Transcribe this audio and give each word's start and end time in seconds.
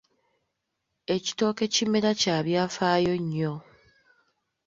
Ekitooke 1.15 1.65
kimera 1.73 2.11
kya 2.21 2.37
byafaayo 2.45 3.13
nnyo. 3.21 3.53